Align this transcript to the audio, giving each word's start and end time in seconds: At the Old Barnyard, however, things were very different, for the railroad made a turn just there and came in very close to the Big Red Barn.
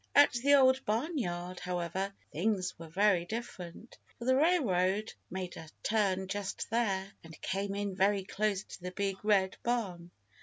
At 0.15 0.33
the 0.33 0.55
Old 0.55 0.83
Barnyard, 0.83 1.59
however, 1.59 2.11
things 2.31 2.73
were 2.79 2.87
very 2.89 3.23
different, 3.23 3.99
for 4.17 4.25
the 4.25 4.35
railroad 4.35 5.13
made 5.29 5.57
a 5.57 5.69
turn 5.83 6.27
just 6.27 6.67
there 6.71 7.11
and 7.23 7.39
came 7.43 7.75
in 7.75 7.95
very 7.95 8.23
close 8.23 8.63
to 8.63 8.81
the 8.81 8.89
Big 8.91 9.23
Red 9.23 9.57
Barn. 9.61 10.09